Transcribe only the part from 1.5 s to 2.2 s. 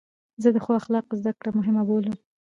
مهمه بولم.